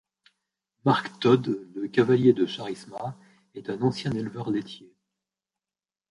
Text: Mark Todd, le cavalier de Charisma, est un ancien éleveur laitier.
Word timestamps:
Mark 0.83 1.19
Todd, 1.19 1.59
le 1.75 1.87
cavalier 1.87 2.33
de 2.33 2.47
Charisma, 2.47 3.15
est 3.53 3.69
un 3.69 3.83
ancien 3.83 4.11
éleveur 4.13 4.49
laitier. 4.49 4.95